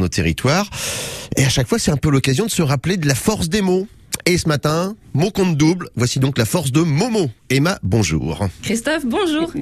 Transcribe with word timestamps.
nos 0.00 0.08
territoires. 0.08 0.68
Et 1.36 1.44
à 1.44 1.48
chaque 1.48 1.68
fois, 1.68 1.78
c'est 1.78 1.90
un 1.90 1.96
peu 1.96 2.10
l'occasion 2.10 2.46
de 2.46 2.50
se 2.50 2.62
rappeler 2.62 2.96
de 2.96 3.06
la 3.06 3.14
force 3.14 3.48
des 3.48 3.62
mots. 3.62 3.86
Et 4.26 4.36
ce 4.36 4.48
matin, 4.48 4.96
mot 5.14 5.30
compte 5.30 5.56
double. 5.56 5.88
Voici 5.96 6.18
donc 6.18 6.36
la 6.36 6.44
force 6.44 6.72
de 6.72 6.80
Momo. 6.82 7.30
Emma, 7.48 7.78
bonjour. 7.82 8.46
Christophe, 8.62 9.06
bonjour. 9.06 9.52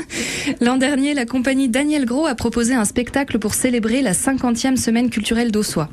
L'an 0.60 0.78
dernier, 0.78 1.14
la 1.14 1.26
compagnie 1.26 1.68
Daniel 1.68 2.06
Gros 2.06 2.26
a 2.26 2.34
proposé 2.34 2.74
un 2.74 2.84
spectacle 2.84 3.38
pour 3.38 3.54
célébrer 3.54 4.02
la 4.02 4.12
50e 4.12 4.76
semaine 4.76 5.10
culturelle 5.10 5.52
d'Ossois. 5.52 5.90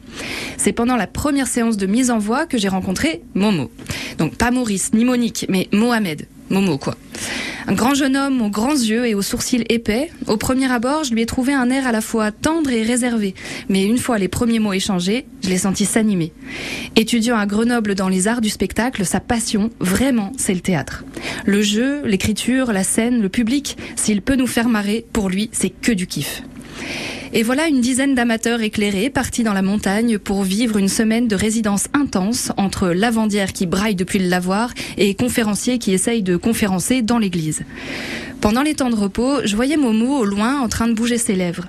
C'est 0.57 0.73
pendant 0.73 0.95
la 0.95 1.07
première 1.07 1.47
séance 1.47 1.77
de 1.77 1.85
mise 1.85 2.09
en 2.09 2.17
voix 2.17 2.45
que 2.45 2.57
j'ai 2.57 2.69
rencontré 2.69 3.21
Momo. 3.35 3.69
Donc 4.17 4.35
pas 4.35 4.51
Maurice 4.51 4.93
ni 4.93 5.05
Monique, 5.05 5.45
mais 5.49 5.67
Mohamed. 5.71 6.27
Momo 6.49 6.77
quoi. 6.77 6.95
Un 7.69 7.73
grand 7.73 7.93
jeune 7.93 8.15
homme 8.15 8.41
aux 8.41 8.49
grands 8.49 8.71
yeux 8.71 9.05
et 9.07 9.13
aux 9.13 9.21
sourcils 9.21 9.65
épais. 9.67 10.09
Au 10.27 10.37
premier 10.37 10.71
abord, 10.71 11.03
je 11.03 11.13
lui 11.13 11.21
ai 11.21 11.25
trouvé 11.25 11.53
un 11.53 11.69
air 11.69 11.85
à 11.85 11.91
la 11.91 11.99
fois 11.99 12.31
tendre 12.31 12.69
et 12.69 12.81
réservé. 12.81 13.35
Mais 13.67 13.83
une 13.83 13.97
fois 13.97 14.17
les 14.17 14.29
premiers 14.29 14.59
mots 14.59 14.71
échangés, 14.71 15.25
je 15.43 15.49
l'ai 15.49 15.57
senti 15.57 15.83
s'animer. 15.83 16.31
Étudiant 16.95 17.35
à 17.35 17.45
Grenoble 17.45 17.93
dans 17.93 18.07
les 18.07 18.29
arts 18.29 18.39
du 18.39 18.49
spectacle, 18.49 19.05
sa 19.05 19.19
passion, 19.19 19.69
vraiment, 19.81 20.31
c'est 20.37 20.53
le 20.53 20.61
théâtre. 20.61 21.03
Le 21.45 21.61
jeu, 21.61 22.03
l'écriture, 22.05 22.71
la 22.71 22.85
scène, 22.85 23.21
le 23.21 23.27
public, 23.27 23.75
s'il 23.97 24.21
peut 24.21 24.35
nous 24.35 24.47
faire 24.47 24.69
marrer, 24.69 25.05
pour 25.11 25.27
lui, 25.27 25.49
c'est 25.51 25.69
que 25.69 25.91
du 25.91 26.07
kiff. 26.07 26.43
Et 27.33 27.43
voilà 27.43 27.67
une 27.67 27.81
dizaine 27.81 28.15
d'amateurs 28.15 28.61
éclairés 28.61 29.09
partis 29.09 29.43
dans 29.43 29.53
la 29.53 29.61
montagne 29.61 30.17
pour 30.17 30.43
vivre 30.43 30.77
une 30.77 30.87
semaine 30.87 31.27
de 31.27 31.35
résidence 31.35 31.87
intense 31.93 32.51
entre 32.57 32.89
lavandière 32.89 33.53
qui 33.53 33.65
braille 33.65 33.95
depuis 33.95 34.19
le 34.19 34.27
lavoir 34.27 34.73
et 34.97 35.13
conférenciers 35.13 35.77
qui 35.77 35.93
essayent 35.93 36.23
de 36.23 36.37
conférencer 36.37 37.01
dans 37.01 37.19
l'église. 37.19 37.63
Pendant 38.41 38.61
les 38.61 38.75
temps 38.75 38.89
de 38.89 38.95
repos, 38.95 39.45
je 39.45 39.55
voyais 39.55 39.77
Momo 39.77 40.19
au 40.19 40.25
loin 40.25 40.61
en 40.61 40.69
train 40.69 40.87
de 40.87 40.93
bouger 40.93 41.17
ses 41.17 41.35
lèvres. 41.35 41.65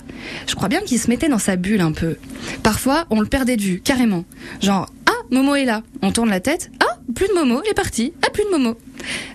Je 0.46 0.54
crois 0.54 0.68
bien 0.68 0.80
qu'il 0.80 0.98
se 0.98 1.08
mettait 1.08 1.28
dans 1.28 1.38
sa 1.38 1.56
bulle 1.56 1.80
un 1.80 1.92
peu. 1.92 2.16
Parfois, 2.62 3.06
on 3.10 3.20
le 3.20 3.26
perdait 3.26 3.56
de 3.56 3.62
vue, 3.62 3.80
carrément. 3.80 4.24
Genre, 4.60 4.86
ah, 5.06 5.12
Momo 5.30 5.54
est 5.54 5.64
là. 5.64 5.82
On 6.02 6.12
tourne 6.12 6.28
la 6.28 6.40
tête. 6.40 6.70
Ah, 6.80 6.87
plus 7.14 7.28
de 7.28 7.34
Momo, 7.34 7.62
il 7.64 7.70
est 7.70 7.74
parti. 7.74 8.12
Ah, 8.22 8.30
plus 8.30 8.44
de 8.44 8.50
Momo. 8.50 8.76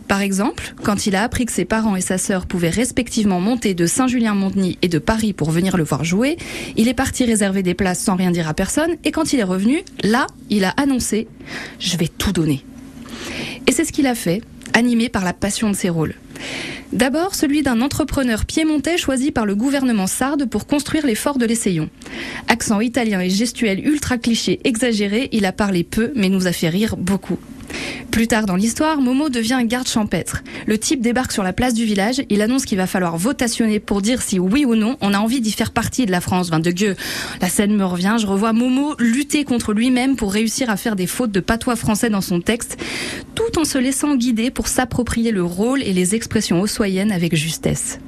Par 0.07 0.21
exemple, 0.21 0.73
quand 0.83 1.07
il 1.07 1.15
a 1.15 1.23
appris 1.23 1.45
que 1.45 1.51
ses 1.51 1.65
parents 1.65 1.95
et 1.95 2.01
sa 2.01 2.17
sœur 2.17 2.45
pouvaient 2.45 2.69
respectivement 2.69 3.39
monter 3.39 3.73
de 3.73 3.85
Saint-Julien-Monteny 3.85 4.77
et 4.81 4.87
de 4.87 4.99
Paris 4.99 5.33
pour 5.33 5.49
venir 5.49 5.77
le 5.77 5.83
voir 5.83 6.03
jouer, 6.03 6.37
il 6.77 6.87
est 6.87 6.93
parti 6.93 7.25
réserver 7.25 7.63
des 7.63 7.73
places 7.73 7.99
sans 7.99 8.15
rien 8.15 8.31
dire 8.31 8.47
à 8.47 8.53
personne 8.53 8.95
et 9.03 9.11
quand 9.11 9.33
il 9.33 9.39
est 9.39 9.43
revenu, 9.43 9.81
là, 10.03 10.27
il 10.49 10.65
a 10.65 10.69
annoncé⁇ 10.69 11.27
Je 11.79 11.97
vais 11.97 12.09
tout 12.09 12.31
donner⁇ 12.31 12.63
Et 13.67 13.71
c'est 13.71 13.85
ce 13.85 13.91
qu'il 13.91 14.07
a 14.07 14.15
fait, 14.15 14.41
animé 14.73 15.09
par 15.09 15.23
la 15.23 15.33
passion 15.33 15.69
de 15.69 15.75
ses 15.75 15.89
rôles. 15.89 16.15
D'abord, 16.91 17.33
celui 17.33 17.63
d'un 17.63 17.81
entrepreneur 17.81 18.45
piémontais 18.45 18.97
choisi 18.97 19.31
par 19.31 19.47
le 19.47 19.55
gouvernement 19.55 20.05
sarde 20.05 20.45
pour 20.45 20.67
construire 20.67 21.07
les 21.07 21.15
forts 21.15 21.39
de 21.39 21.45
l'Essayon. 21.47 21.89
Accent 22.47 22.79
italien 22.81 23.19
et 23.19 23.31
gestuel 23.31 23.83
ultra 23.83 24.19
cliché 24.19 24.59
exagéré, 24.63 25.29
il 25.31 25.45
a 25.45 25.51
parlé 25.51 25.83
peu 25.83 26.11
mais 26.15 26.29
nous 26.29 26.45
a 26.45 26.51
fait 26.51 26.69
rire 26.69 26.95
beaucoup. 26.95 27.39
Plus 28.11 28.27
tard 28.27 28.45
dans 28.45 28.55
l'histoire, 28.55 29.01
Momo 29.01 29.29
devient 29.29 29.59
garde 29.65 29.87
champêtre. 29.87 30.43
Le 30.67 30.77
type 30.77 31.01
débarque 31.01 31.31
sur 31.31 31.43
la 31.43 31.53
place 31.53 31.73
du 31.73 31.85
village, 31.85 32.21
il 32.29 32.41
annonce 32.41 32.65
qu'il 32.65 32.77
va 32.77 32.87
falloir 32.87 33.17
votationner 33.17 33.79
pour 33.79 34.01
dire 34.01 34.21
si 34.21 34.39
oui 34.39 34.65
ou 34.65 34.75
non 34.75 34.97
on 35.01 35.13
a 35.13 35.19
envie 35.19 35.41
d'y 35.41 35.51
faire 35.51 35.71
partie 35.71 36.05
de 36.05 36.11
la 36.11 36.21
France. 36.21 36.49
Vingt 36.49 36.59
de 36.59 36.71
gueux. 36.71 36.95
La 37.41 37.49
scène 37.49 37.75
me 37.75 37.85
revient, 37.85 38.17
je 38.19 38.27
revois 38.27 38.53
Momo 38.53 38.95
lutter 38.99 39.43
contre 39.43 39.73
lui-même 39.73 40.15
pour 40.15 40.33
réussir 40.33 40.69
à 40.69 40.77
faire 40.77 40.95
des 40.95 41.07
fautes 41.07 41.31
de 41.31 41.39
patois 41.39 41.75
français 41.75 42.09
dans 42.09 42.21
son 42.21 42.41
texte, 42.41 42.77
tout 43.35 43.59
en 43.59 43.65
se 43.65 43.77
laissant 43.77 44.15
guider 44.15 44.51
pour 44.51 44.67
s'approprier 44.67 45.31
le 45.31 45.43
rôle 45.43 45.81
et 45.83 45.93
les 45.93 46.15
expressions 46.15 46.61
ossoyennes 46.61 47.11
avec 47.11 47.35
justesse. 47.35 47.99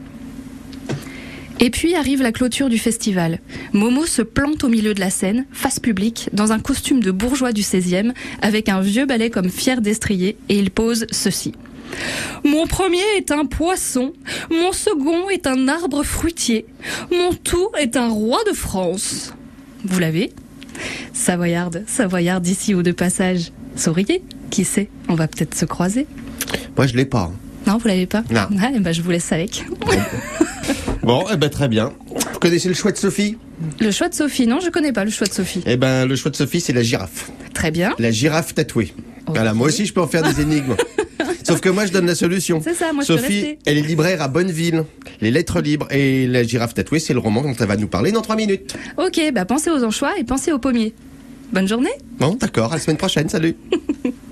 Et 1.65 1.71
puis 1.71 1.95
arrive 1.95 2.21
la 2.21 2.31
clôture 2.31 2.69
du 2.69 2.77
festival. 2.77 3.39
Momo 3.73 4.05
se 4.05 4.21
plante 4.21 4.63
au 4.63 4.69
milieu 4.69 4.93
de 4.93 4.99
la 4.99 5.09
scène, 5.09 5.47
face 5.51 5.79
publique, 5.79 6.29
dans 6.31 6.51
un 6.51 6.59
costume 6.59 7.01
de 7.01 7.09
bourgeois 7.09 7.53
du 7.53 7.63
16e, 7.63 8.13
avec 8.43 8.69
un 8.69 8.81
vieux 8.81 9.07
balai 9.07 9.31
comme 9.31 9.49
fier 9.49 9.81
d'estrier, 9.81 10.37
et 10.47 10.59
il 10.59 10.69
pose 10.69 11.07
ceci. 11.09 11.53
Mon 12.43 12.67
premier 12.67 13.01
est 13.17 13.31
un 13.31 13.47
poisson, 13.47 14.13
mon 14.51 14.73
second 14.73 15.27
est 15.31 15.47
un 15.47 15.67
arbre 15.67 16.03
fruitier, 16.03 16.67
mon 17.11 17.33
tout 17.33 17.69
est 17.79 17.97
un 17.97 18.09
roi 18.09 18.37
de 18.47 18.53
France. 18.53 19.33
Vous 19.83 19.97
l'avez? 19.97 20.33
Savoyarde, 21.13 21.83
Savoyarde 21.87 22.43
d'ici 22.43 22.75
ou 22.75 22.83
de 22.83 22.91
passage. 22.91 23.51
Souriez, 23.75 24.21
qui 24.51 24.65
sait, 24.65 24.87
on 25.09 25.15
va 25.15 25.27
peut-être 25.27 25.55
se 25.55 25.65
croiser. 25.65 26.05
Moi, 26.77 26.85
je 26.85 26.95
l'ai 26.95 27.05
pas. 27.05 27.31
Non, 27.65 27.79
vous 27.79 27.87
l'avez 27.87 28.05
pas? 28.05 28.23
Non. 28.29 28.49
Ah, 28.61 28.69
eh 28.71 28.79
ben, 28.79 28.91
je 28.91 29.01
vous 29.01 29.09
laisse 29.09 29.31
avec. 29.31 29.65
Bon, 31.03 31.23
eh 31.31 31.37
ben, 31.37 31.49
très 31.49 31.67
bien. 31.67 31.93
Vous 32.33 32.39
connaissez 32.39 32.67
le 32.67 32.73
choix 32.73 32.91
de 32.91 32.97
Sophie? 32.97 33.37
Le 33.79 33.91
choix 33.91 34.09
de 34.09 34.15
Sophie, 34.15 34.47
non, 34.47 34.59
je 34.59 34.69
connais 34.69 34.91
pas 34.91 35.05
le 35.05 35.11
choix 35.11 35.27
de 35.27 35.33
Sophie. 35.33 35.61
Eh 35.65 35.77
ben, 35.77 36.05
le 36.05 36.15
choix 36.15 36.31
de 36.31 36.35
Sophie, 36.35 36.61
c'est 36.61 36.73
la 36.73 36.81
girafe. 36.81 37.31
Très 37.53 37.69
bien. 37.71 37.93
La 37.99 38.11
girafe 38.11 38.55
tatouée. 38.55 38.93
Voilà, 39.27 39.53
moi 39.53 39.67
aussi, 39.67 39.85
je 39.85 39.93
peux 39.93 40.01
en 40.01 40.07
faire 40.07 40.23
des 40.23 40.41
énigmes. 40.41 40.75
Sauf 41.43 41.61
que 41.61 41.69
moi, 41.69 41.85
je 41.85 41.91
donne 41.91 42.07
la 42.07 42.15
solution. 42.15 42.59
C'est 42.63 42.73
ça, 42.73 42.91
moi, 42.91 43.03
je 43.03 43.13
peux 43.13 43.19
Sophie, 43.19 43.57
elle 43.65 43.77
est 43.77 43.81
libraire 43.81 44.21
à 44.21 44.27
Bonneville. 44.27 44.83
Les 45.21 45.29
lettres 45.29 45.61
libres. 45.61 45.87
Et 45.91 46.25
la 46.25 46.43
girafe 46.43 46.73
tatouée, 46.73 46.99
c'est 46.99 47.13
le 47.13 47.19
roman 47.19 47.43
dont 47.43 47.53
elle 47.53 47.67
va 47.67 47.77
nous 47.77 47.87
parler 47.87 48.11
dans 48.11 48.21
trois 48.21 48.35
minutes. 48.35 48.75
Ok, 48.97 49.21
bah 49.33 49.45
pensez 49.45 49.69
aux 49.69 49.83
anchois 49.83 50.17
et 50.17 50.23
pensez 50.23 50.51
aux 50.51 50.59
pommiers. 50.59 50.93
Bonne 51.53 51.67
journée 51.67 51.91
Bon, 52.19 52.33
d'accord, 52.33 52.71
à 52.71 52.75
la 52.75 52.81
semaine 52.81 52.97
prochaine, 52.97 53.29
salut. 53.29 53.55